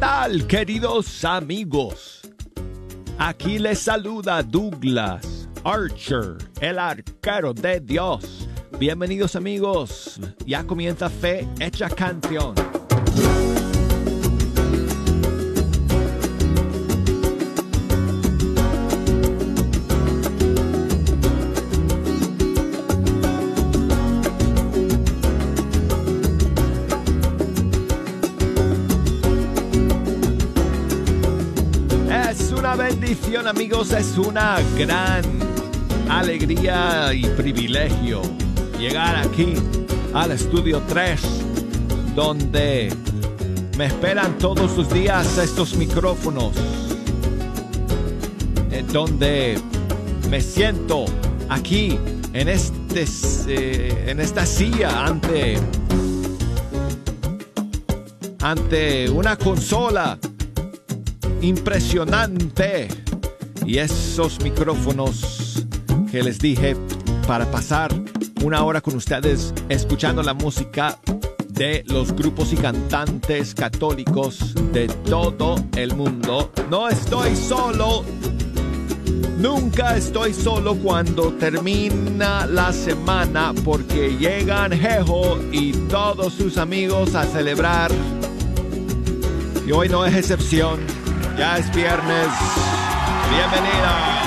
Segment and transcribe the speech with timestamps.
[0.00, 2.22] tal, queridos amigos?
[3.18, 8.48] Aquí les saluda Douglas Archer, el arquero de Dios.
[8.78, 12.54] Bienvenidos amigos, ya comienza Fe Hecha Canción.
[33.44, 35.22] Amigos, es una gran
[36.08, 38.22] alegría y privilegio
[38.78, 39.54] llegar aquí
[40.14, 41.20] al estudio 3
[42.14, 42.92] donde
[43.76, 46.54] me esperan todos los días estos micrófonos
[48.70, 49.60] eh, donde
[50.30, 51.04] me siento
[51.50, 51.98] aquí
[52.32, 53.04] en este
[53.48, 55.58] eh, en esta silla ante
[58.40, 60.18] ante una consola
[61.42, 63.05] impresionante
[63.66, 65.66] y esos micrófonos
[66.10, 66.76] que les dije
[67.26, 67.92] para pasar
[68.44, 70.98] una hora con ustedes escuchando la música
[71.48, 76.52] de los grupos y cantantes católicos de todo el mundo.
[76.70, 78.04] No estoy solo.
[79.38, 87.24] Nunca estoy solo cuando termina la semana porque llegan Jejo y todos sus amigos a
[87.24, 87.90] celebrar.
[89.66, 90.78] Y hoy no es excepción.
[91.36, 92.75] Ya es viernes.
[93.30, 94.26] Bienvenida.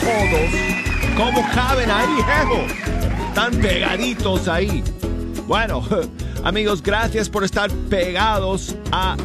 [0.00, 0.50] todos.
[1.16, 2.66] ¿Cómo caben ahí, jejo?
[3.28, 4.82] Están pegaditos ahí.
[5.46, 5.84] Bueno,
[6.44, 9.16] amigos, gracias por estar pegados a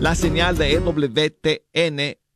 [0.00, 2.27] la señal de EWTN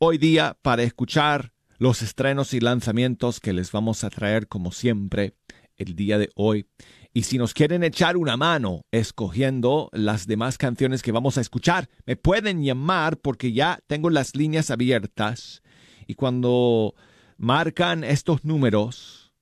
[0.00, 5.34] hoy día para escuchar los estrenos y lanzamientos que les vamos a traer como siempre
[5.76, 6.66] el día de hoy.
[7.12, 11.88] Y si nos quieren echar una mano escogiendo las demás canciones que vamos a escuchar,
[12.06, 15.62] me pueden llamar porque ya tengo las líneas abiertas
[16.06, 16.94] y cuando
[17.36, 19.32] marcan estos números,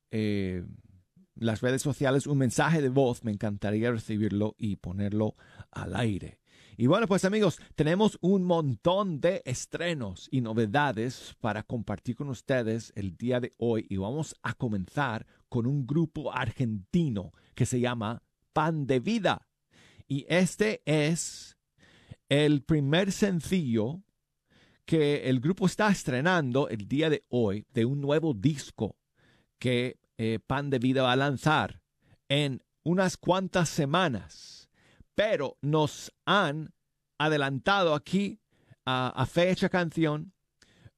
[1.34, 5.36] las redes sociales, un mensaje de voz, me encantaría recibirlo y ponerlo
[5.70, 6.38] al aire.
[6.76, 12.92] Y bueno, pues amigos, tenemos un montón de estrenos y novedades para compartir con ustedes
[12.96, 18.22] el día de hoy y vamos a comenzar con un grupo argentino que se llama
[18.54, 19.48] Pan de Vida.
[20.08, 21.58] Y este es
[22.32, 24.00] el primer sencillo
[24.86, 28.96] que el grupo está estrenando el día de hoy de un nuevo disco
[29.58, 31.82] que eh, Pan de Vida va a lanzar
[32.30, 34.70] en unas cuantas semanas
[35.14, 36.72] pero nos han
[37.18, 38.40] adelantado aquí
[38.86, 40.32] a, fecha canción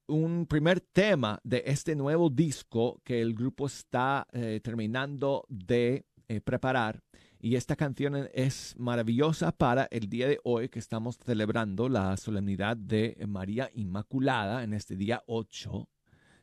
[0.07, 6.41] un primer tema de este nuevo disco que el grupo está eh, terminando de eh,
[6.41, 7.03] preparar.
[7.45, 12.75] Y esta canción es maravillosa para el día de hoy que estamos celebrando la solemnidad
[12.75, 15.87] de María Inmaculada en este día 8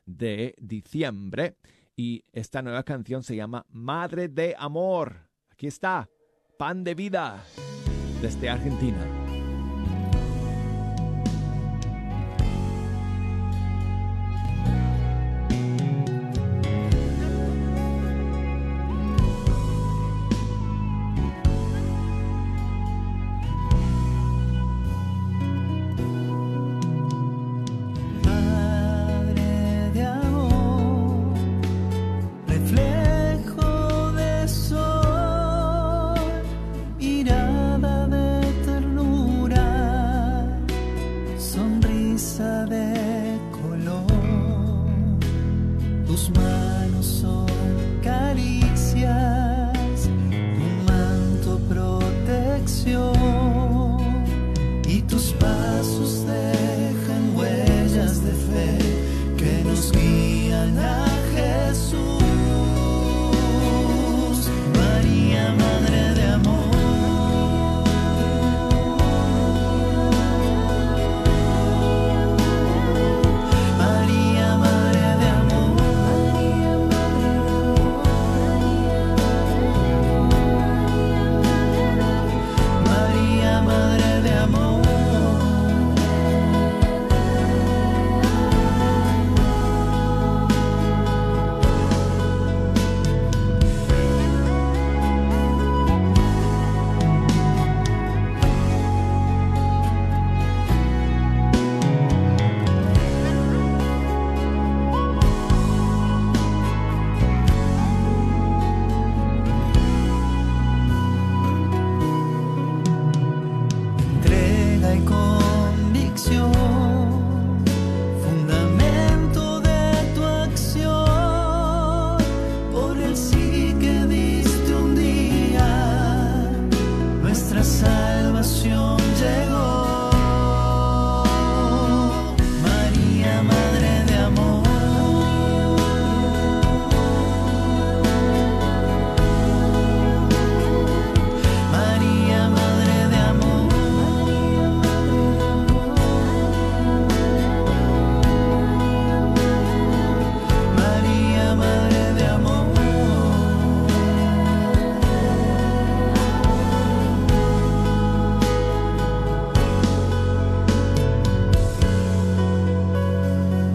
[0.06, 1.56] de diciembre.
[1.96, 5.28] Y esta nueva canción se llama Madre de Amor.
[5.50, 6.08] Aquí está.
[6.56, 7.42] Pan de Vida
[8.20, 9.21] desde Argentina.
[52.84, 53.11] canción.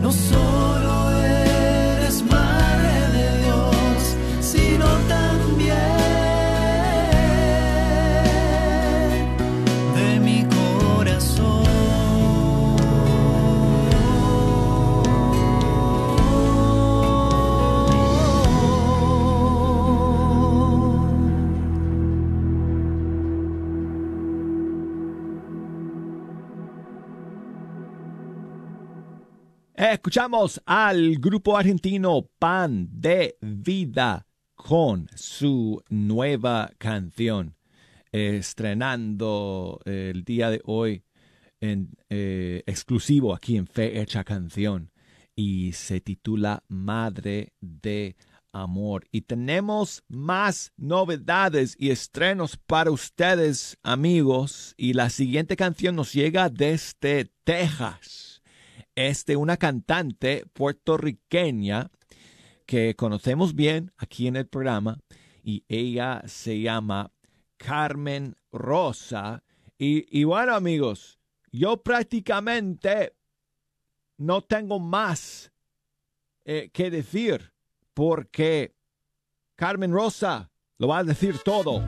[0.08, 0.47] No soy
[29.94, 37.56] Escuchamos al grupo argentino Pan de Vida con su nueva canción,
[38.12, 41.04] estrenando el día de hoy
[41.62, 44.92] en eh, exclusivo aquí en Fe Hecha Canción
[45.36, 48.18] y se titula Madre de
[48.52, 49.08] Amor.
[49.12, 54.74] Y tenemos más novedades y estrenos para ustedes, amigos.
[54.76, 58.27] Y la siguiente canción nos llega desde Texas
[58.98, 61.92] es de una cantante puertorriqueña
[62.66, 65.00] que conocemos bien aquí en el programa
[65.44, 67.12] y ella se llama
[67.58, 69.44] Carmen Rosa.
[69.78, 71.20] Y, bueno amigos,
[71.52, 73.14] yo prácticamente
[74.18, 75.52] no tengo más
[76.44, 77.54] eh, que decir
[77.94, 78.74] porque
[79.56, 80.50] Carmen Rosa
[80.80, 81.84] lo va a decir todo.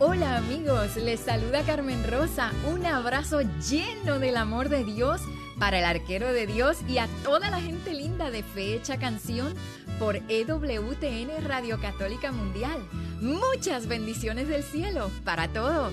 [0.00, 2.52] Hola amigos, les saluda Carmen Rosa.
[2.72, 5.20] Un abrazo lleno del amor de Dios
[5.58, 9.52] para el arquero de Dios y a toda la gente linda de Fecha Canción
[9.98, 12.78] por EWTN Radio Católica Mundial.
[13.20, 15.92] Muchas bendiciones del cielo para todos.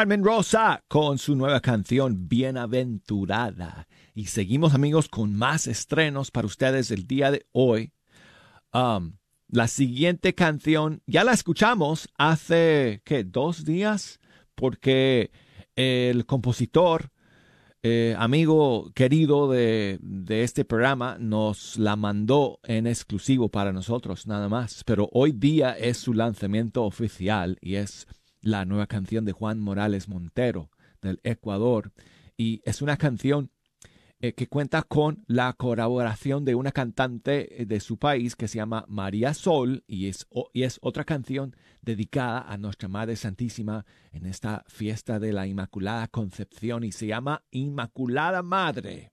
[0.00, 3.86] Carmen Rosa con su nueva canción Bienaventurada.
[4.14, 7.92] Y seguimos amigos con más estrenos para ustedes el día de hoy.
[8.72, 13.24] Um, la siguiente canción ya la escuchamos hace, ¿qué?
[13.24, 14.20] Dos días,
[14.54, 15.32] porque
[15.76, 17.10] el compositor,
[17.82, 24.48] eh, amigo querido de, de este programa, nos la mandó en exclusivo para nosotros, nada
[24.48, 24.82] más.
[24.84, 28.06] Pero hoy día es su lanzamiento oficial y es
[28.40, 30.70] la nueva canción de Juan Morales Montero
[31.02, 31.92] del Ecuador.
[32.36, 33.50] Y es una canción
[34.22, 38.56] eh, que cuenta con la colaboración de una cantante eh, de su país que se
[38.56, 44.26] llama María Sol y es, y es otra canción dedicada a nuestra Madre Santísima en
[44.26, 49.10] esta fiesta de la Inmaculada Concepción y se llama Inmaculada Madre.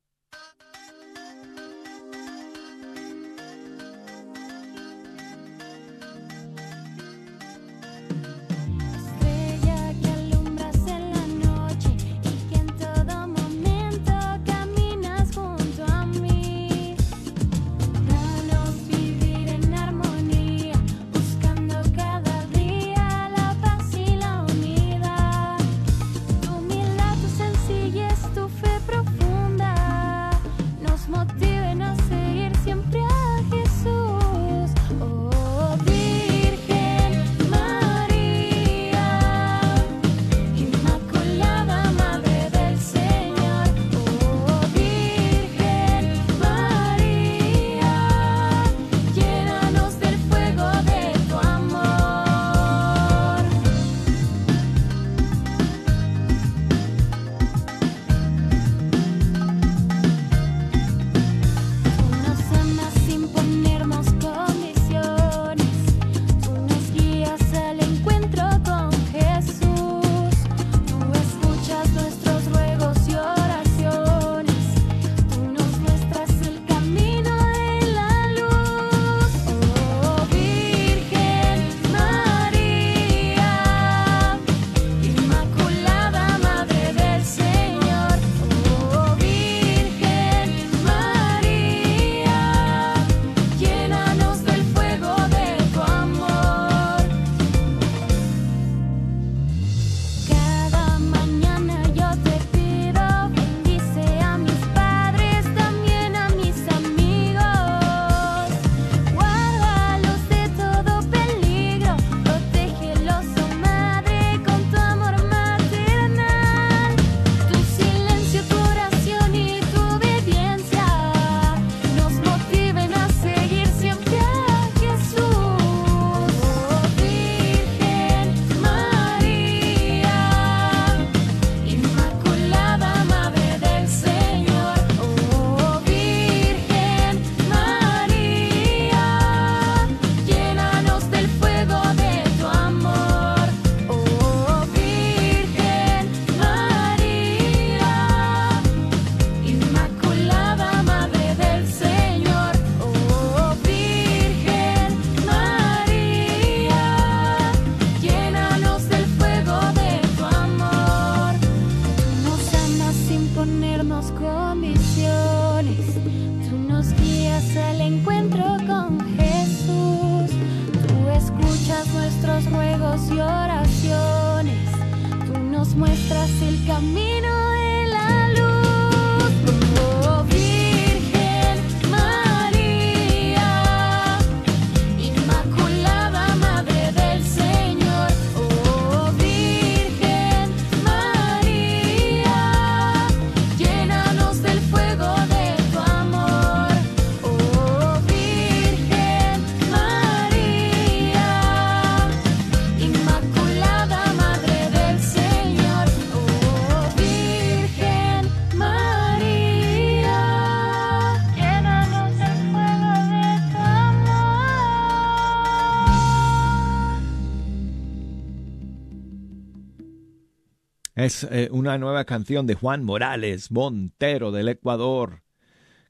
[220.98, 225.22] Es eh, una nueva canción de Juan Morales Montero del Ecuador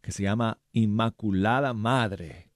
[0.02, 2.52] que se llama Inmaculada Madre.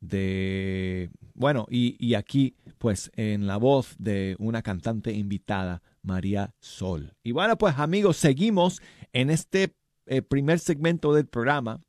[0.00, 7.14] De bueno, y, y aquí, pues, en la voz de una cantante invitada, María Sol.
[7.22, 9.76] Y bueno, pues, amigos, seguimos en este
[10.06, 11.80] eh, primer segmento del programa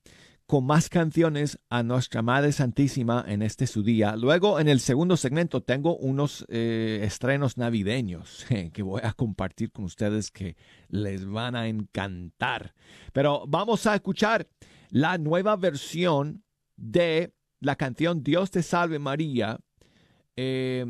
[0.47, 4.15] con más canciones a Nuestra Madre Santísima en este su día.
[4.15, 9.85] Luego, en el segundo segmento, tengo unos eh, estrenos navideños que voy a compartir con
[9.85, 10.55] ustedes que
[10.89, 12.75] les van a encantar.
[13.11, 14.47] Pero vamos a escuchar
[14.89, 16.43] la nueva versión
[16.75, 19.59] de la canción Dios te salve María,
[20.35, 20.85] eh,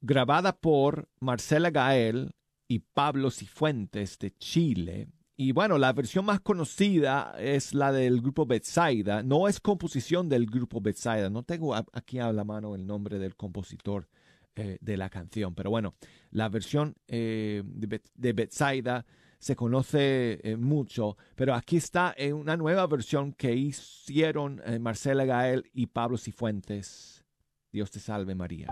[0.00, 2.34] grabada por Marcela Gael
[2.68, 5.08] y Pablo Cifuentes de Chile.
[5.36, 9.22] Y bueno, la versión más conocida es la del grupo Betsaida.
[9.24, 11.28] No es composición del grupo Betsaida.
[11.28, 14.08] No tengo aquí a la mano el nombre del compositor
[14.54, 15.54] eh, de la canción.
[15.56, 15.94] Pero bueno,
[16.30, 19.04] la versión eh, de, Bet- de Betsaida
[19.40, 21.16] se conoce eh, mucho.
[21.34, 27.24] Pero aquí está una nueva versión que hicieron Marcela Gael y Pablo Cifuentes.
[27.72, 28.68] Dios te salve María.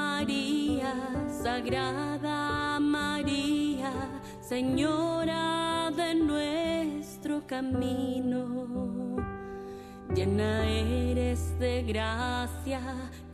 [0.00, 0.94] María,
[1.28, 3.92] Sagrada María,
[4.40, 8.42] Señora de nuestro camino.
[10.14, 12.80] Llena eres de gracia,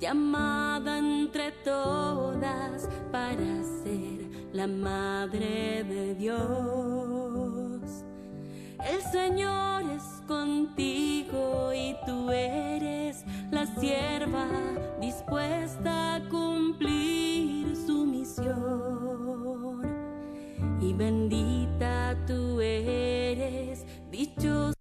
[0.00, 3.48] llamada entre todas para
[3.82, 4.18] ser
[4.52, 7.35] la Madre de Dios.
[8.88, 14.46] El Señor es contigo y tú eres la sierva
[15.00, 19.82] dispuesta a cumplir su misión.
[20.80, 24.75] Y bendita tú eres, dichosa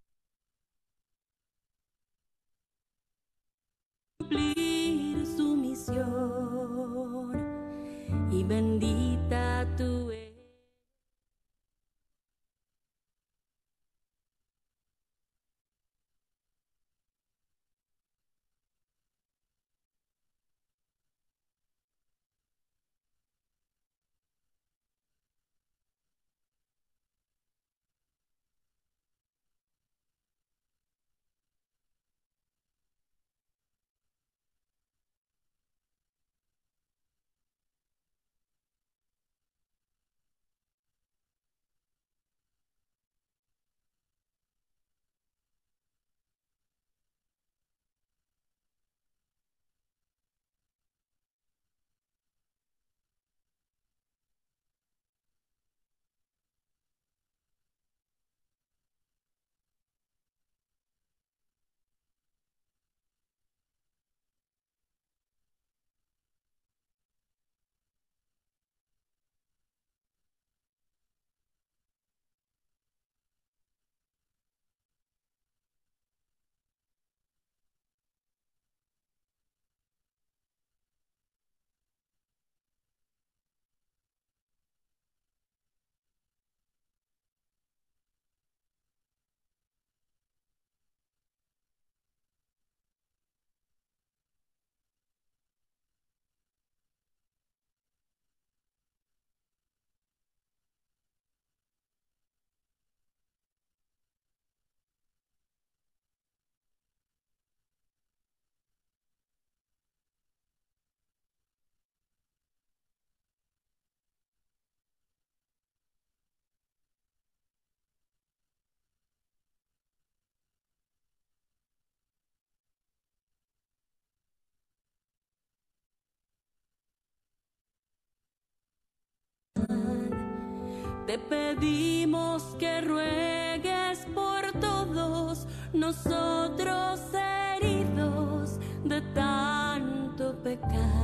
[131.06, 140.96] te pedimos que ruegues por todos nosotros heridos de tanto pecar.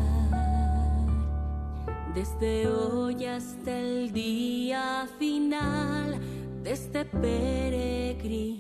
[2.14, 6.20] Desde hoy hasta el día final
[6.64, 8.52] de este peregrinar.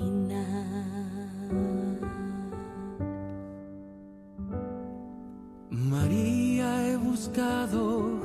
[5.69, 8.21] María, he buscado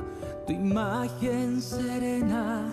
[0.47, 2.73] tu imagen serena,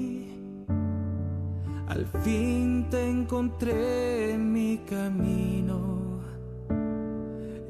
[1.91, 6.21] Al fin te encontré en mi camino,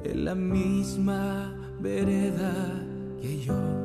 [0.04, 2.54] en la misma vereda
[3.20, 3.82] que yo.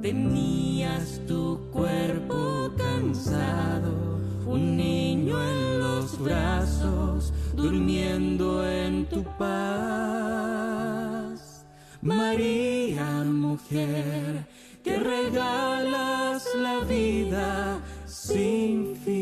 [0.00, 9.50] tenías tu cuerpo cansado, un niño en los brazos, durmiendo en tu paz.
[12.00, 14.46] María, mujer,
[14.82, 17.78] que regalas la vida
[18.32, 19.20] sin fin.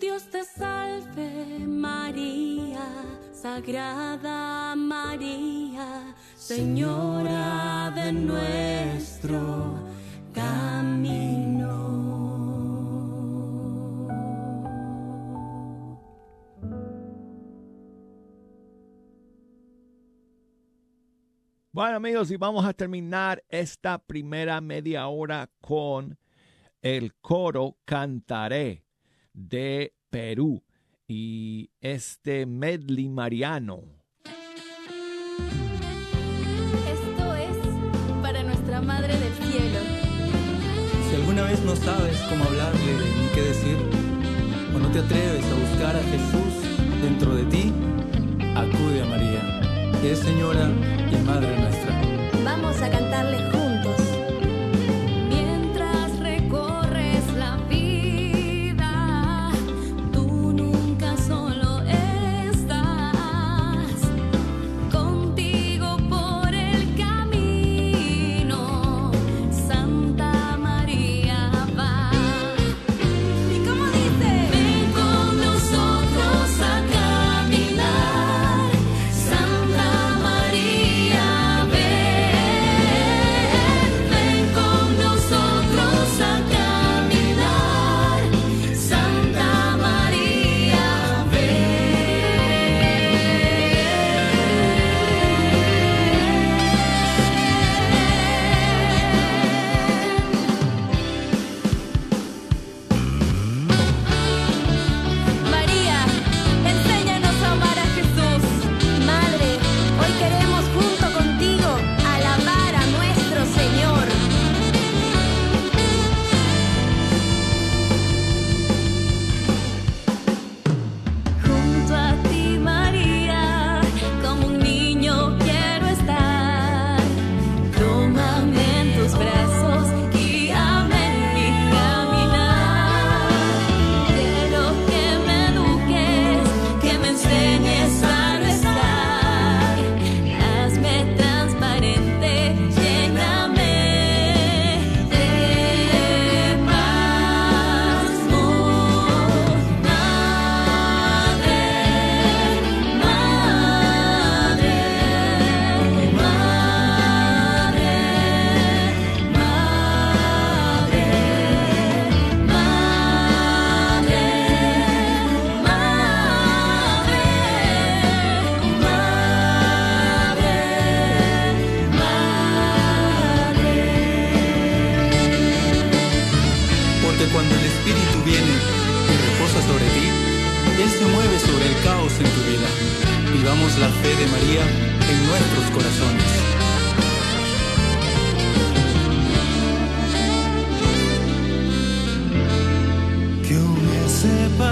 [0.00, 2.86] Dios te salve María,
[3.32, 9.40] Sagrada María, Señora de nuestro
[10.32, 11.57] camino.
[21.78, 26.18] Bueno amigos, y vamos a terminar esta primera media hora con
[26.82, 28.84] el coro Cantaré
[29.32, 30.64] de Perú
[31.06, 33.84] y este medley mariano.
[36.84, 37.56] Esto es
[38.22, 39.78] para nuestra Madre del Cielo.
[41.08, 43.76] Si alguna vez no sabes cómo hablarle ni qué decir,
[44.74, 46.54] o no te atreves a buscar a Jesús
[47.00, 47.72] dentro de ti,
[48.56, 49.57] acude a María,
[50.00, 50.70] que es Señora
[51.10, 52.00] y Madre nuestra.
[52.44, 53.67] Vamos a cantarle juntos.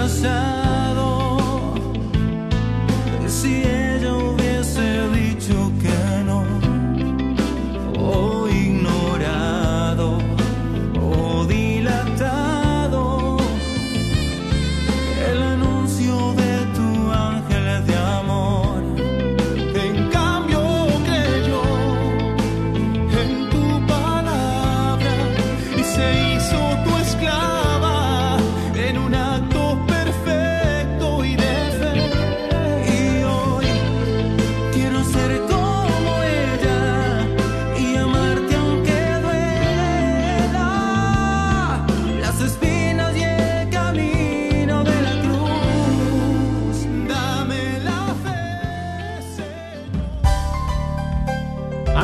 [0.07, 0.66] sun.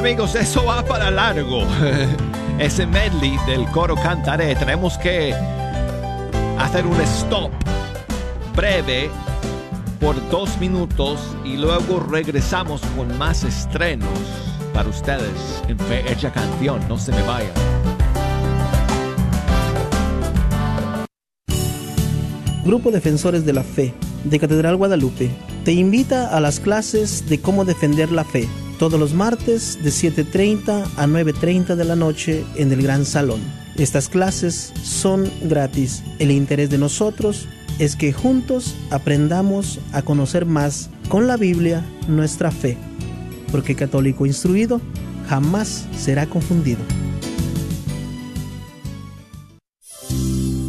[0.03, 1.65] Amigos, eso va para largo.
[2.59, 4.53] Ese medley del coro cantaré.
[4.53, 5.33] Tenemos que
[6.59, 7.51] hacer un stop
[8.53, 9.09] breve
[10.01, 14.09] por dos minutos y luego regresamos con más estrenos
[14.73, 16.85] para ustedes en Fe Hecha Canción.
[16.89, 17.53] No se me vayan.
[22.65, 23.93] Grupo Defensores de la Fe
[24.25, 25.31] de Catedral Guadalupe
[25.63, 28.49] te invita a las clases de cómo defender la fe
[28.83, 33.39] todos los martes de 7.30 a 9.30 de la noche en el Gran Salón.
[33.77, 36.03] Estas clases son gratis.
[36.19, 37.47] El interés de nosotros
[37.79, 42.77] es que juntos aprendamos a conocer más con la Biblia nuestra fe,
[43.53, 44.81] porque católico instruido
[45.29, 46.81] jamás será confundido.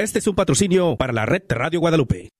[0.00, 2.30] Este es un patrocinio para la red Radio Guadalupe.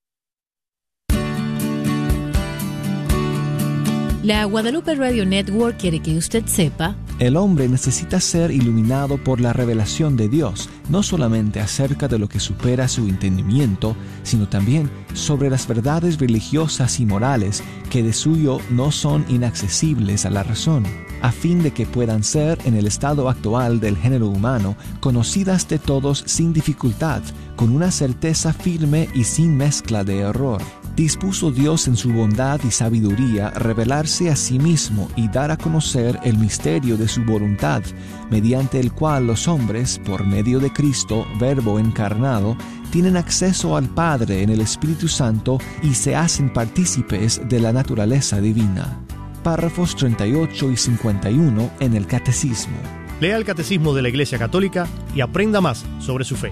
[4.23, 9.53] La Guadalupe Radio Network quiere que usted sepa El hombre necesita ser iluminado por la
[9.53, 15.51] revelación de Dios, no solamente acerca de lo que supera su entendimiento, sino también sobre
[15.51, 20.83] las verdades religiosas y morales que de suyo no son inaccesibles a la razón,
[21.21, 25.77] a fin de que puedan ser, en el estado actual del género humano, conocidas de
[25.77, 27.21] todos sin dificultad,
[27.55, 30.63] con una certeza firme y sin mezcla de error
[30.95, 36.19] dispuso Dios en su bondad y sabiduría revelarse a sí mismo y dar a conocer
[36.23, 37.81] el misterio de su voluntad,
[38.29, 42.57] mediante el cual los hombres, por medio de Cristo, Verbo encarnado,
[42.91, 48.41] tienen acceso al Padre en el Espíritu Santo y se hacen partícipes de la naturaleza
[48.41, 48.99] divina.
[49.43, 52.77] Párrafos 38 y 51 en el Catecismo.
[53.19, 56.51] Lea el Catecismo de la Iglesia Católica y aprenda más sobre su fe.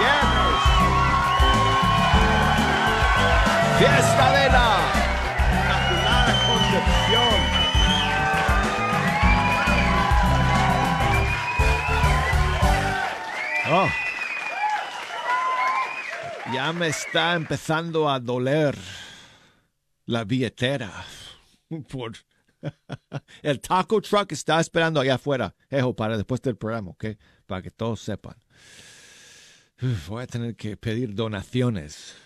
[0.00, 0.58] Viernes.
[3.78, 4.70] Fiesta de la
[5.54, 7.38] Inmaculada Concepción.
[13.70, 13.88] Oh.
[16.52, 18.76] Ya me está empezando a doler
[20.06, 20.90] la billetera.
[21.88, 22.12] Por...
[23.42, 27.06] El taco truck está esperando allá afuera, Ejo, para después del programa, ¿ok?
[27.46, 28.36] Para que todos sepan.
[30.08, 32.16] Voy a tener que pedir donaciones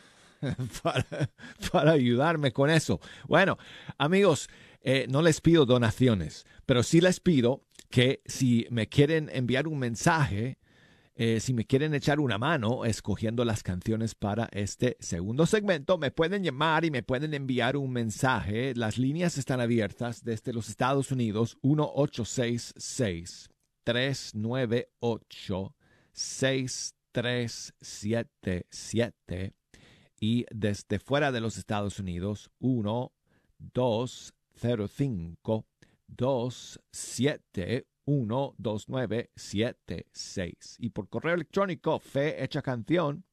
[0.83, 1.31] para,
[1.71, 2.99] para ayudarme con eso.
[3.29, 3.59] Bueno,
[3.99, 4.49] amigos,
[4.81, 9.79] eh, no les pido donaciones, pero sí les pido que si me quieren enviar un
[9.79, 10.59] mensaje,
[11.15, 16.11] eh, si me quieren echar una mano escogiendo las canciones para este segundo segmento, me
[16.11, 18.75] pueden llamar y me pueden enviar un mensaje.
[18.75, 23.49] Las líneas están abiertas desde los Estados Unidos 1866
[23.85, 25.75] 398
[26.13, 29.55] 63 1-800-227-8377
[30.21, 32.51] y desde fuera de los Estados Unidos
[38.07, 43.25] 1-205-271-2976 y por correo electrónico fe hecha canción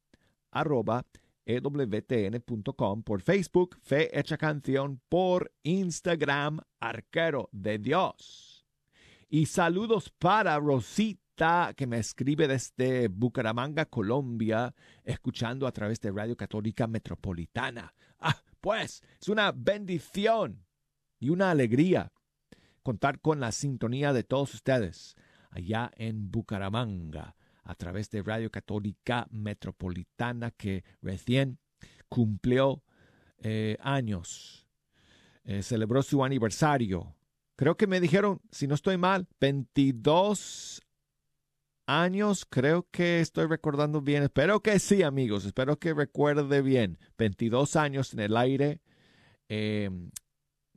[0.52, 1.06] arroba
[1.50, 8.68] ewtn.com, por Facebook, Fe Hecha Canción, por Instagram, Arquero de Dios.
[9.30, 16.38] Y saludos para Rosita, que me escribe desde Bucaramanga, Colombia, escuchando a través de Radio
[16.38, 17.94] Católica Metropolitana.
[18.20, 20.66] Ah, pues, es una bendición
[21.20, 22.12] y una alegría
[22.84, 25.16] contar con la sintonía de todos ustedes
[25.52, 31.60] allá en Bucaramanga a través de Radio Católica Metropolitana que recién
[32.08, 32.84] cumplió
[33.38, 34.68] eh, años,
[35.44, 37.16] eh, celebró su aniversario.
[37.56, 40.82] Creo que me dijeron, si no estoy mal, 22
[41.86, 44.24] años, creo que estoy recordando bien.
[44.24, 46.98] Espero que sí, amigos, espero que recuerde bien.
[47.18, 48.82] 22 años en el aire.
[49.48, 49.90] Eh,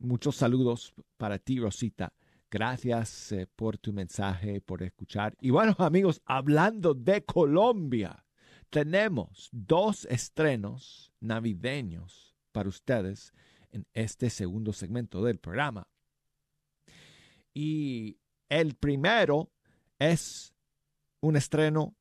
[0.03, 2.12] muchos saludos para ti, Rosita.
[2.51, 5.35] Gracias eh, por tu mensaje, por escuchar.
[5.41, 8.25] Y bueno, amigos, hablando de Colombia,
[8.69, 13.33] tenemos dos estrenos navideños para ustedes
[13.71, 15.88] en este segundo segmento del programa.
[17.55, 19.51] Y el primero
[19.99, 20.55] es
[21.21, 21.95] un estreno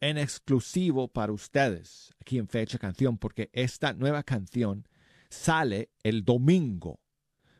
[0.00, 4.86] en exclusivo para ustedes aquí en Fecha Canción, porque esta nueva canción
[5.30, 7.00] sale el domingo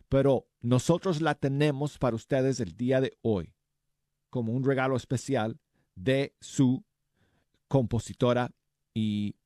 [0.09, 3.55] pero nosotros la tenemos para ustedes el día de hoy
[4.31, 5.59] como un regalo especial
[5.95, 6.85] de su
[7.69, 8.53] compositora
[8.95, 9.37] y,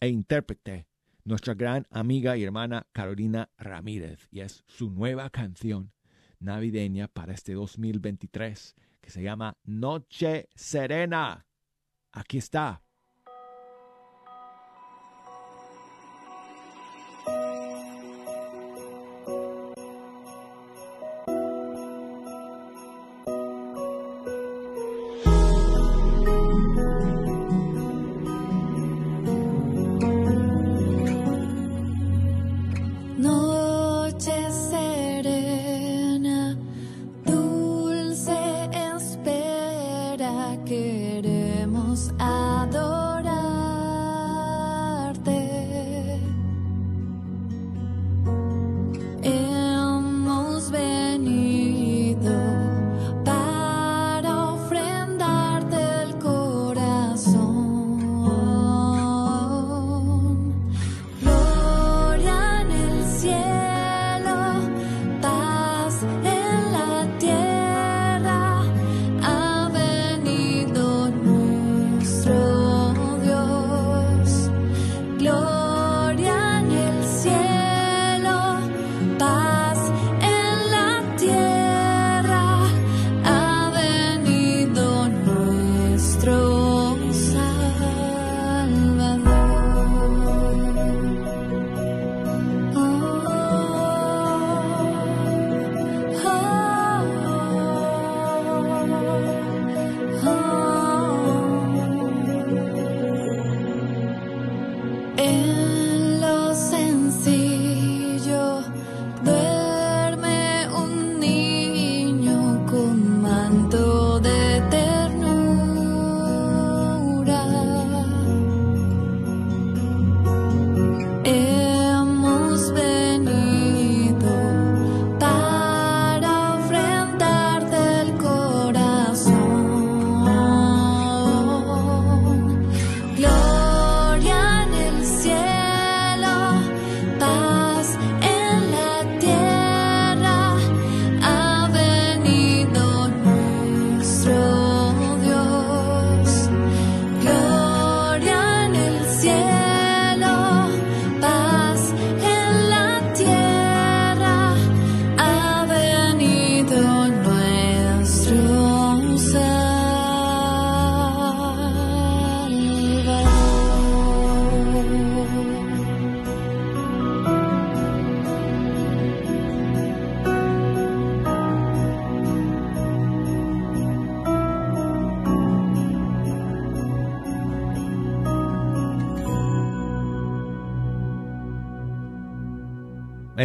[0.00, 0.86] e intérprete,
[1.24, 4.28] nuestra gran amiga y hermana Carolina Ramírez.
[4.30, 5.92] Y es su nueva canción
[6.38, 11.46] navideña para este 2023 que se llama Noche Serena.
[12.12, 12.82] Aquí está.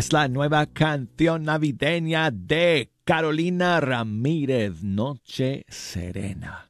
[0.04, 6.70] Es la nueva canción navideña de Carolina Ramírez, Noche Serena.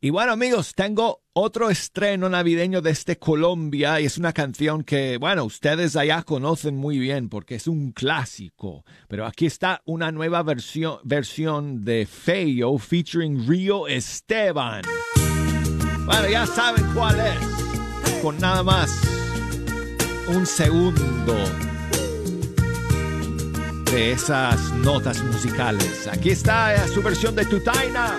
[0.00, 5.44] Y bueno amigos, tengo otro estreno navideño desde Colombia y es una canción que, bueno,
[5.44, 8.84] ustedes allá conocen muy bien porque es un clásico.
[9.06, 14.82] Pero aquí está una nueva versión, versión de Feyo featuring Rio Esteban.
[16.04, 18.20] Bueno, ya saben cuál es.
[18.20, 18.90] Con nada más
[20.26, 21.36] un segundo
[23.92, 26.06] de esas notas musicales.
[26.08, 28.16] Aquí está eh, su versión de Tutaina.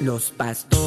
[0.00, 0.77] Los pastores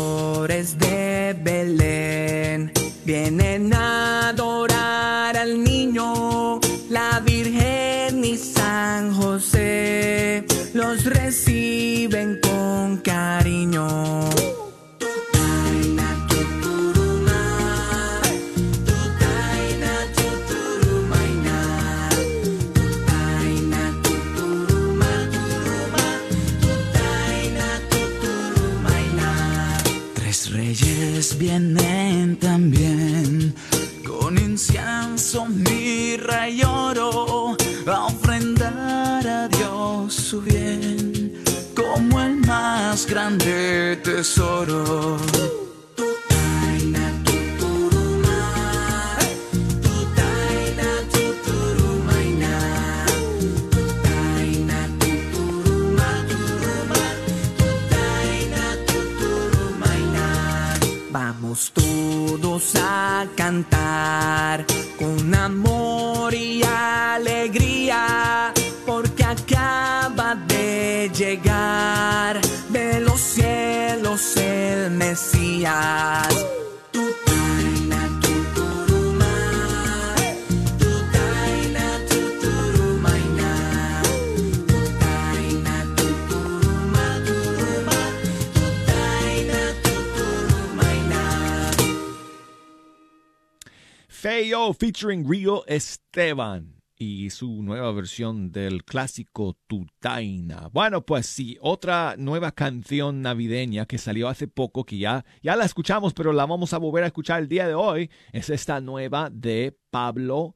[94.50, 100.68] Featuring Rio Esteban y su nueva versión del clásico Tutaina.
[100.74, 105.66] Bueno, pues sí, otra nueva canción navideña que salió hace poco, que ya, ya la
[105.66, 109.30] escuchamos, pero la vamos a volver a escuchar el día de hoy, es esta nueva
[109.32, 110.56] de Pablo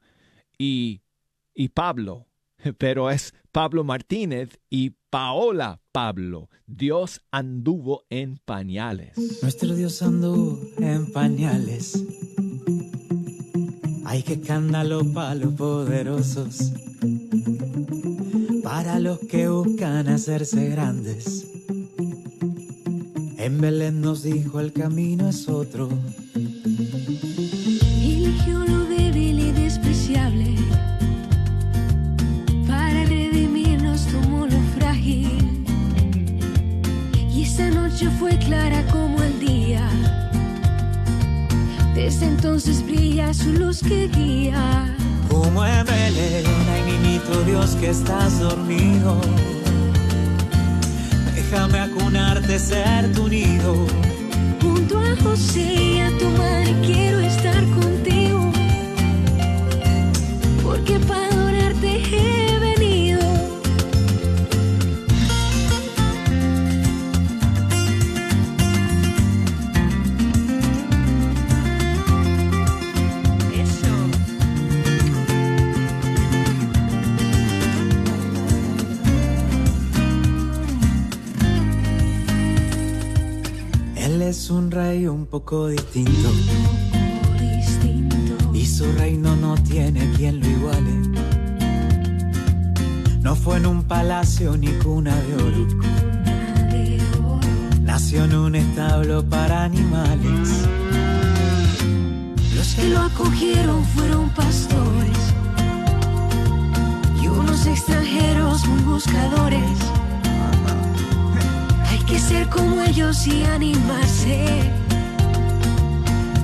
[0.57, 1.01] y,
[1.53, 2.25] y Pablo,
[2.79, 6.49] pero es Pablo Martínez y Paola Pablo.
[6.65, 9.15] Dios anduvo en pañales.
[9.43, 12.03] Nuestro Dios anduvo en pañales.
[14.16, 16.72] Hay que escándalo para los poderosos,
[18.63, 21.45] para los que buscan hacerse grandes.
[23.38, 25.89] En Belén nos dijo el camino es otro.
[28.01, 30.55] Eligió lo débil y despreciable.
[32.68, 35.66] Para redimirnos tomó lo frágil.
[37.36, 40.24] Y esa noche fue clara como el día.
[41.95, 44.93] Desde entonces brilla su luz que guía.
[45.29, 49.21] Como en Belén, ay niñito Dios que estás dormido.
[51.33, 53.87] Déjame acunarte, ser tu nido.
[54.61, 58.51] Junto a José y a tu madre quiero estar contigo.
[60.63, 62.01] Porque para adorarte
[84.36, 86.29] es un rey un poco distinto.
[88.53, 90.93] Y su reino no tiene quien lo iguale.
[93.21, 95.67] No fue en un palacio ni cuna de oro.
[97.81, 100.67] Nació en un establo para animales.
[102.55, 105.19] Los que lo acogieron fueron pastores
[107.21, 110.05] y unos extranjeros muy buscadores.
[112.08, 114.45] Que ser como ellos y animarse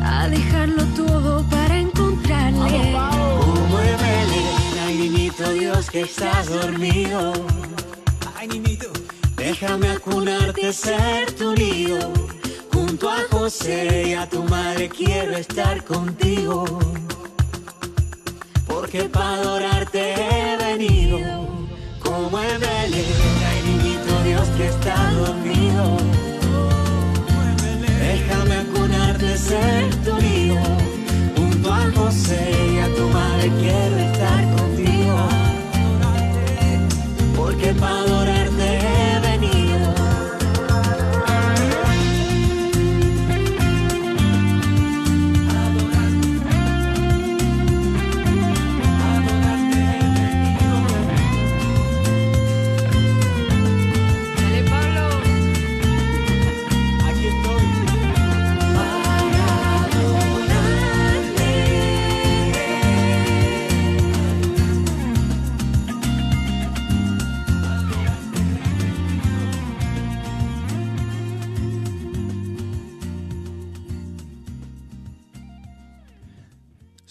[0.03, 2.93] a dejarlo todo para encontrarle.
[2.93, 4.45] Como en Belén,
[4.86, 7.34] ay niñito Dios que estás dormido.
[8.36, 8.88] Ay niñito,
[9.38, 12.12] déjame acunarte, ser tu nido.
[12.74, 16.66] Junto a José y a tu madre quiero estar contigo.
[18.68, 21.20] Porque para adorarte he venido.
[22.03, 23.61] Como en Belén,
[24.62, 25.97] que está dormido.
[27.99, 30.16] Déjame acunarte, ser tu.
[31.36, 35.18] Junto al José y a tu madre quiero estar contigo.
[37.36, 38.40] Porque para adorar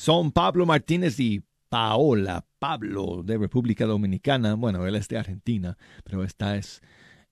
[0.01, 4.55] son Pablo Martínez y Paola Pablo de República Dominicana.
[4.55, 6.81] Bueno, él es de Argentina, pero esta es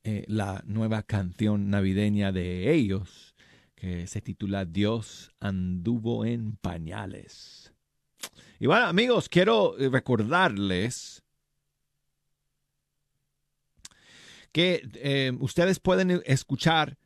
[0.05, 3.35] eh, la nueva canción navideña de ellos
[3.75, 7.73] que se titula Dios anduvo en pañales.
[8.61, 11.23] Y bueno, amigos, quiero eh, recordarles
[14.53, 16.99] que eh, ustedes pueden escuchar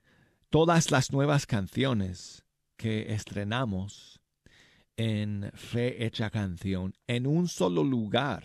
[0.50, 2.44] todas las nuevas canciones
[2.76, 4.11] que estrenamos
[5.02, 8.44] en Fe Hecha Canción en un solo lugar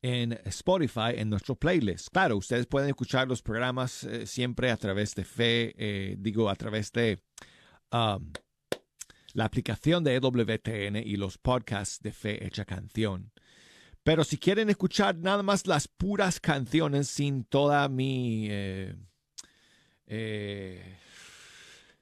[0.00, 2.08] en Spotify, en nuestro playlist.
[2.10, 6.54] Claro, ustedes pueden escuchar los programas eh, siempre a través de Fe, eh, digo, a
[6.54, 7.20] través de
[7.90, 8.32] um,
[9.32, 13.32] la aplicación de EWTN y los podcasts de Fe Hecha Canción.
[14.04, 18.46] Pero si quieren escuchar nada más las puras canciones sin toda mi...
[18.48, 18.94] eh,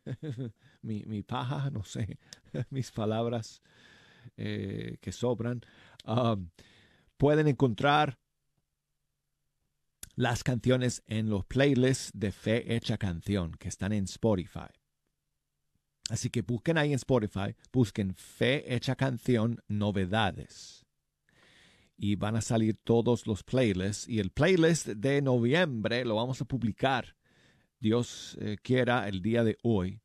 [0.82, 2.18] mi, mi paja, no sé,
[2.70, 3.62] mis palabras
[4.36, 5.62] eh, que sobran,
[6.04, 6.50] um,
[7.16, 8.18] pueden encontrar
[10.14, 14.68] las canciones en los playlists de Fe Hecha Canción que están en Spotify.
[16.10, 20.84] Así que busquen ahí en Spotify, busquen Fe Hecha Canción Novedades.
[21.96, 24.08] Y van a salir todos los playlists.
[24.08, 27.16] Y el playlist de noviembre lo vamos a publicar,
[27.78, 30.00] Dios eh, quiera, el día de hoy.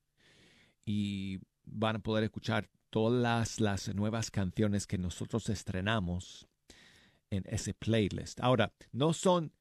[0.85, 6.47] Y van a poder escuchar todas las, nuevas canciones que nosotros estrenamos
[7.31, 8.39] en ese playlist.
[8.41, 9.51] Ahora, no son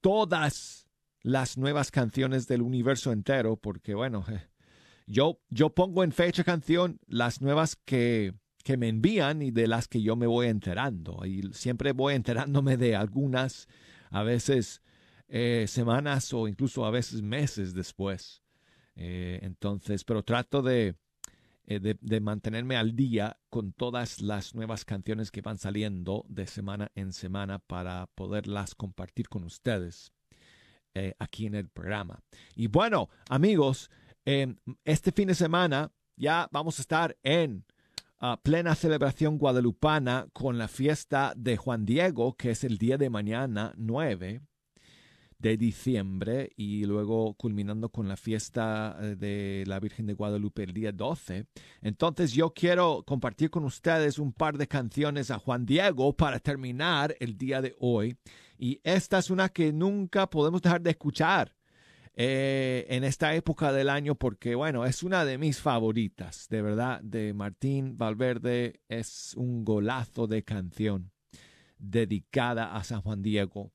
[0.00, 0.88] todas
[1.22, 4.24] las nuevas canciones del universo entero, porque bueno,
[5.06, 9.86] yo, yo pongo en fecha canción las nuevas que, que me envían y de las
[9.86, 11.24] que yo me voy enterando.
[11.24, 13.68] Y siempre voy enterándome de algunas,
[14.10, 14.82] a veces
[15.28, 18.41] eh, semanas o incluso a veces meses después.
[18.94, 20.96] Eh, entonces, pero trato de,
[21.66, 26.46] eh, de, de, mantenerme al día con todas las nuevas canciones que van saliendo de
[26.46, 30.12] semana en semana para poderlas compartir con ustedes
[30.94, 32.20] eh, aquí en el programa.
[32.54, 33.90] Y bueno, amigos,
[34.84, 37.64] este fin de semana ya vamos a estar en
[38.20, 43.10] uh, plena celebración guadalupana con la fiesta de Juan Diego, que es el día de
[43.10, 44.42] mañana 9
[45.42, 50.92] de diciembre y luego culminando con la fiesta de la Virgen de Guadalupe el día
[50.92, 51.46] 12.
[51.82, 57.16] Entonces yo quiero compartir con ustedes un par de canciones a Juan Diego para terminar
[57.18, 58.16] el día de hoy.
[58.56, 61.52] Y esta es una que nunca podemos dejar de escuchar
[62.14, 67.00] eh, en esta época del año porque, bueno, es una de mis favoritas, de verdad,
[67.02, 68.80] de Martín Valverde.
[68.88, 71.10] Es un golazo de canción
[71.78, 73.72] dedicada a San Juan Diego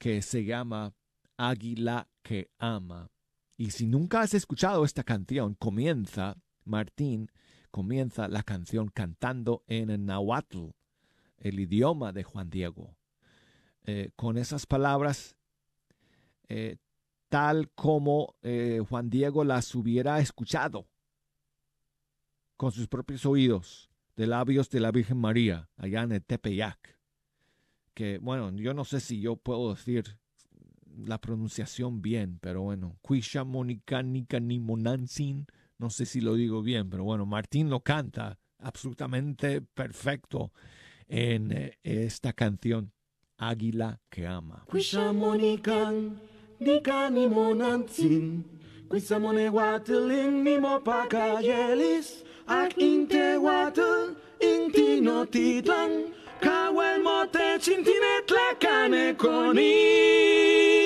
[0.00, 0.94] que se llama
[1.36, 3.10] Águila que ama.
[3.58, 7.30] Y si nunca has escuchado esta canción, comienza, Martín,
[7.70, 10.70] comienza la canción cantando en el náhuatl,
[11.36, 12.96] el idioma de Juan Diego,
[13.84, 15.36] eh, con esas palabras
[16.48, 16.78] eh,
[17.28, 20.88] tal como eh, Juan Diego las hubiera escuchado
[22.56, 26.99] con sus propios oídos, de labios de la Virgen María, allá en el Tepeyac
[27.94, 30.18] que, bueno, yo no sé si yo puedo decir
[30.96, 34.26] la pronunciación bien, pero bueno, Quisha Monansin,
[35.78, 40.52] no sé si lo digo bien, pero bueno, Martín lo canta absolutamente perfecto
[41.08, 42.92] en eh, esta canción,
[43.36, 44.64] Águila que ama.
[44.70, 45.92] Quisha Monica
[46.60, 48.44] Nika ni Monansin,
[48.90, 54.16] Quisha Moneguatelin ni Mopacayelis, Ak Integuatel,
[56.40, 60.79] Intinotitlan, Kawel mote chintine tlakane koni.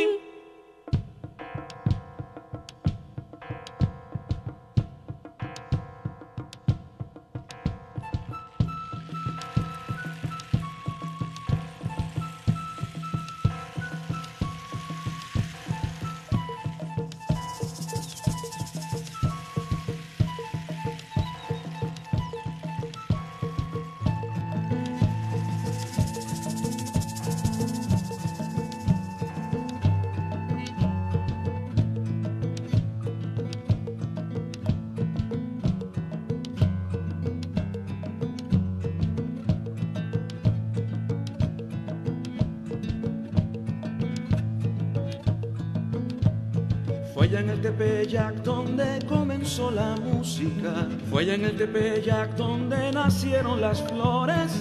[47.34, 50.86] Allá en el Tepeyac donde comenzó la música.
[51.10, 54.52] Fue allá en el Tepeyac donde nacieron las flores.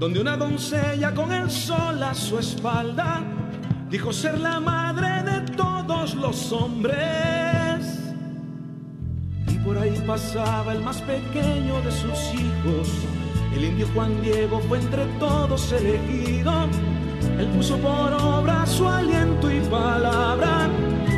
[0.00, 3.22] Donde una doncella con el sol a su espalda
[3.88, 6.98] dijo ser la madre de todos los hombres.
[9.46, 12.88] Y por ahí pasaba el más pequeño de sus hijos
[13.54, 16.52] El indio Juan Diego fue entre todos elegido.
[17.38, 20.68] Él puso por obra su aliento y palabra.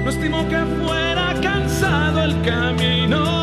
[0.04, 3.39] No estimó que fuera cansado el camino.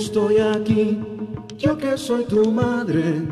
[0.00, 0.98] Estoy aquí,
[1.58, 3.22] yo que soy tu madre,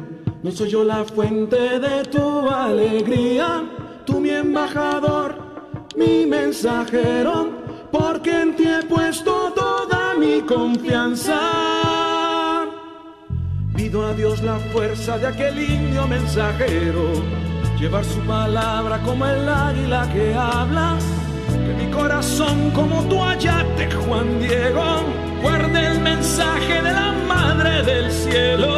[0.43, 3.65] no soy yo la fuente de tu alegría,
[4.05, 5.37] tú mi embajador,
[5.97, 7.49] mi mensajero,
[7.91, 11.41] porque en ti he puesto toda mi confianza.
[13.75, 17.13] Pido a Dios la fuerza de aquel indio mensajero,
[17.81, 20.99] llevar su palabra como el águila que habla,
[21.49, 28.11] que mi corazón como tu ayate, Juan Diego, guarde el mensaje de la Madre del
[28.13, 28.77] Cielo.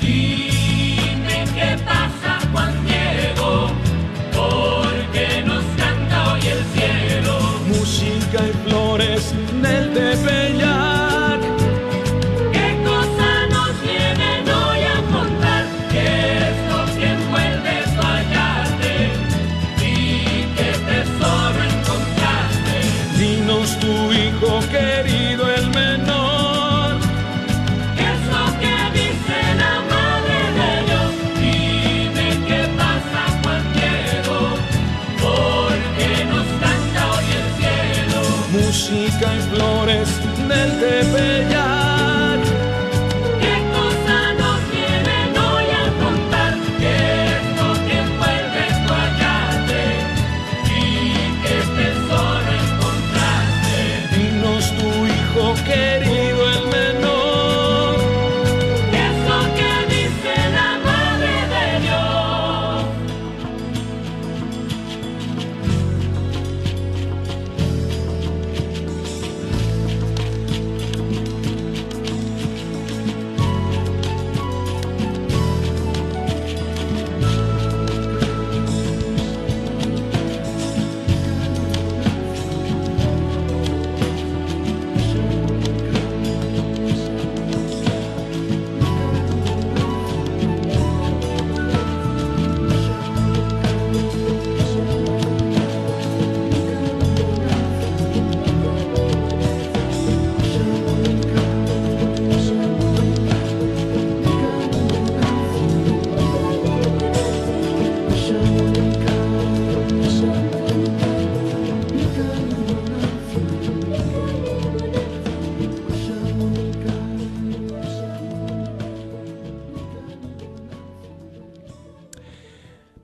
[0.00, 3.70] Dime qué pasa, Juan Diego,
[4.34, 7.38] porque nos canta hoy el cielo.
[7.68, 10.77] Música y flores del Tepeyac.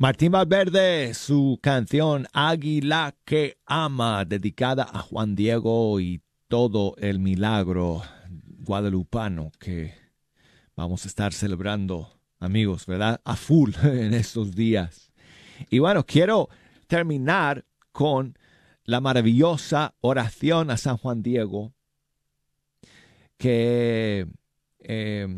[0.05, 8.03] Martín Valverde, su canción Águila que ama, dedicada a Juan Diego y todo el milagro
[8.59, 9.95] guadalupano que
[10.77, 13.23] vamos a estar celebrando, amigos, ¿verdad?
[13.25, 15.11] A full en estos días.
[15.71, 16.51] Y bueno, quiero
[16.87, 18.37] terminar con
[18.85, 21.73] la maravillosa oración a San Juan Diego
[23.39, 24.27] que
[24.81, 25.29] eh,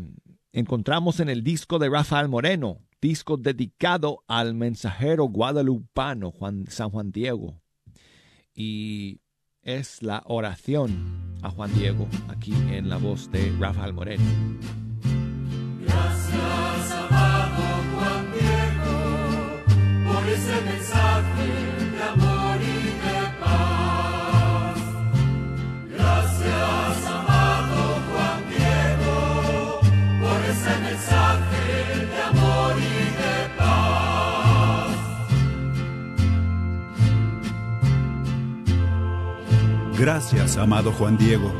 [0.51, 7.11] encontramos en el disco de Rafael Moreno, disco dedicado al mensajero guadalupano Juan, San Juan
[7.11, 7.61] Diego.
[8.53, 9.21] Y
[9.61, 14.23] es la oración a Juan Diego aquí en la voz de Rafael Moreno.
[15.81, 21.66] Gracias, amado Juan Diego, por ese mensaje
[40.29, 41.53] Gracias, amado Juan Diego,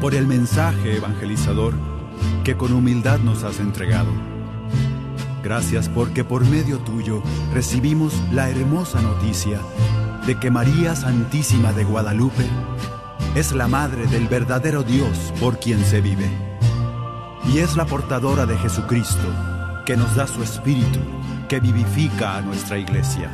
[0.00, 1.74] por el mensaje evangelizador
[2.44, 4.12] que con humildad nos has entregado.
[5.42, 7.20] Gracias porque por medio tuyo
[7.52, 9.58] recibimos la hermosa noticia
[10.24, 12.46] de que María Santísima de Guadalupe
[13.34, 16.30] es la madre del verdadero Dios por quien se vive.
[17.52, 19.34] Y es la portadora de Jesucristo,
[19.84, 21.00] que nos da su espíritu,
[21.48, 23.32] que vivifica a nuestra iglesia.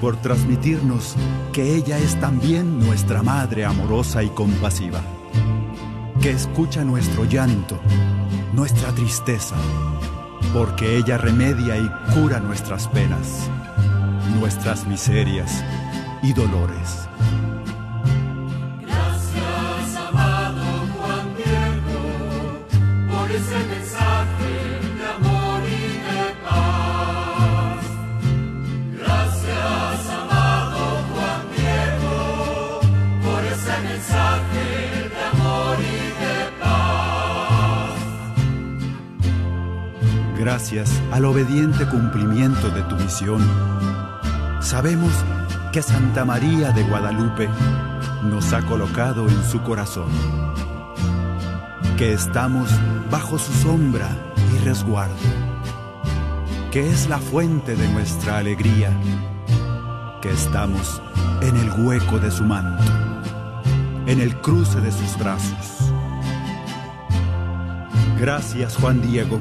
[0.00, 1.14] Por transmitirnos
[1.52, 5.00] que ella es también nuestra Madre amorosa y compasiva,
[6.22, 7.78] que escucha nuestro llanto,
[8.52, 9.56] nuestra tristeza,
[10.54, 13.50] porque ella remedia y cura nuestras penas,
[14.38, 15.62] nuestras miserias
[16.22, 17.09] y dolores.
[41.40, 43.40] Obediente cumplimiento de tu misión,
[44.60, 45.10] sabemos
[45.72, 47.48] que Santa María de Guadalupe
[48.24, 50.10] nos ha colocado en su corazón,
[51.96, 52.68] que estamos
[53.10, 54.10] bajo su sombra
[54.54, 55.14] y resguardo,
[56.70, 58.90] que es la fuente de nuestra alegría,
[60.20, 61.00] que estamos
[61.40, 62.84] en el hueco de su manto,
[64.06, 65.90] en el cruce de sus brazos.
[68.18, 69.40] Gracias Juan Diego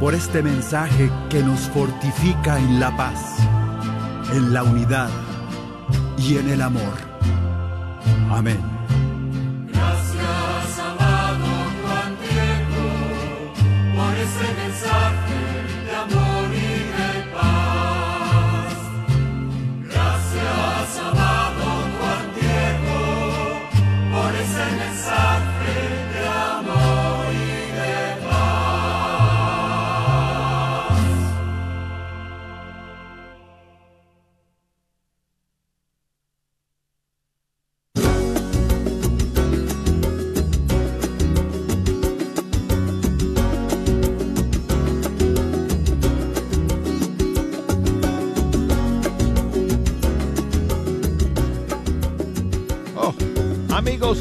[0.00, 3.36] por este mensaje que nos fortifica en la paz,
[4.32, 5.10] en la unidad
[6.16, 6.94] y en el amor.
[8.30, 8.79] Amén.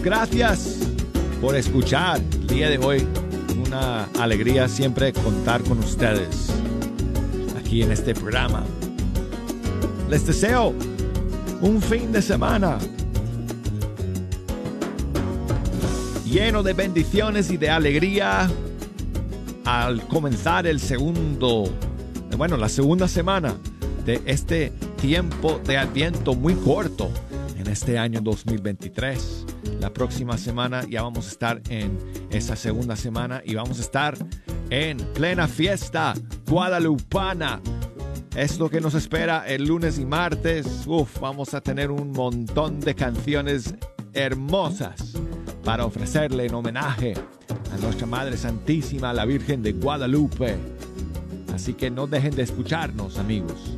[0.02, 0.78] Gracias
[1.42, 3.08] por escuchar el día de hoy.
[3.66, 6.50] Una alegría siempre contar con ustedes
[7.58, 8.64] aquí en este programa.
[10.10, 10.74] Les deseo
[11.62, 12.78] un fin de semana
[16.26, 18.50] lleno de bendiciones y de alegría
[19.66, 21.66] al comenzar el segundo,
[22.38, 23.56] bueno, la segunda semana
[24.06, 24.72] de este
[25.02, 27.10] tiempo de adviento muy corto
[27.58, 29.39] en este año 2023.
[29.80, 31.98] La próxima semana ya vamos a estar en
[32.30, 34.18] esa segunda semana y vamos a estar
[34.70, 36.14] en plena fiesta
[36.48, 37.62] guadalupana.
[38.36, 40.84] Es lo que nos espera el lunes y martes.
[40.86, 43.74] Uf, vamos a tener un montón de canciones
[44.14, 45.14] hermosas
[45.64, 47.14] para ofrecerle en homenaje
[47.74, 50.58] a nuestra Madre Santísima, la Virgen de Guadalupe.
[51.54, 53.78] Así que no dejen de escucharnos, amigos.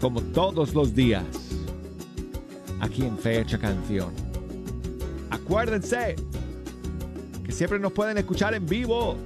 [0.00, 1.24] Como todos los días,
[2.80, 4.27] aquí en Fecha Canción.
[5.30, 6.16] Acuérdense
[7.44, 9.16] que siempre nos pueden escuchar en vivo,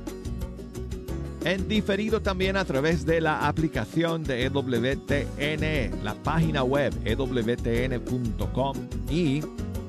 [1.45, 8.77] en diferido también a través de la aplicación de EWTN, la página web ewtn.com
[9.11, 9.43] y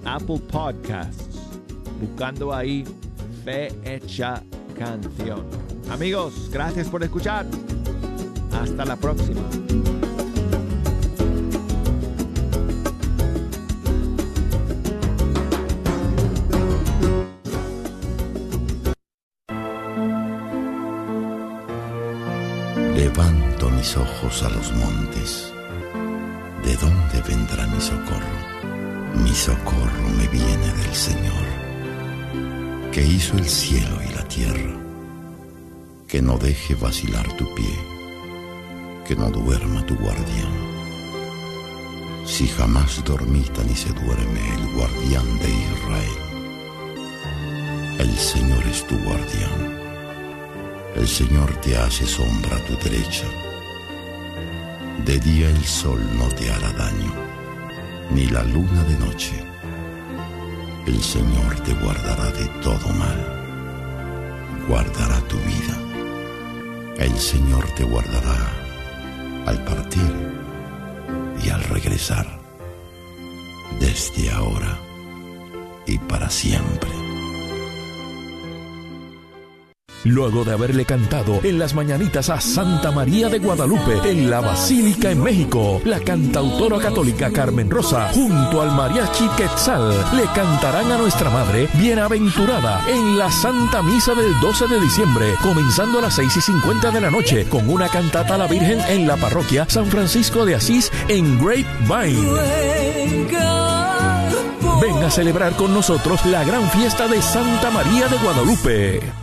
[0.03, 1.39] Apple Podcasts,
[2.01, 2.84] buscando ahí
[3.45, 4.41] Fe Hecha
[4.78, 5.45] Canción.
[5.91, 7.45] Amigos, gracias por escuchar.
[8.51, 9.41] Hasta la próxima.
[23.98, 25.54] Ojos a los montes.
[26.64, 28.38] ¿De dónde vendrá mi socorro?
[29.24, 31.46] Mi socorro me viene del Señor,
[32.91, 34.76] que hizo el cielo y la tierra.
[36.08, 37.78] Que no deje vacilar tu pie,
[39.08, 40.54] que no duerma tu guardián.
[42.26, 46.34] Si jamás dormita ni se duerme el guardián de Israel.
[48.00, 49.80] El Señor es tu guardián.
[50.96, 53.28] El Señor te hace sombra a tu derecha.
[55.06, 57.14] De día el sol no te hará daño,
[58.12, 59.34] ni la luna de noche.
[60.88, 63.39] El Señor te guardará de todo mal.
[64.68, 65.76] guardará tu vida.
[66.97, 68.49] El Señor te guardará
[69.45, 70.14] al partir
[71.43, 72.39] y al regresar,
[73.82, 74.80] desde ahora
[75.86, 76.93] y para siempre.
[80.06, 85.12] Luego de haberle cantado en las mañanitas a Santa María de Guadalupe en la Basílica
[85.12, 91.30] en México, la cantautora católica Carmen Rosa junto al mariachi Quetzal le cantarán a nuestra
[91.30, 96.41] Madre bienaventurada en la Santa Misa del 12 de diciembre, comenzando a las 6 y
[96.41, 100.45] 50 de la noche con una cantata a la Virgen en la parroquia San Francisco
[100.45, 102.34] de Asís en Grapevine.
[104.82, 109.23] Ven a celebrar con nosotros la gran fiesta de Santa María de Guadalupe.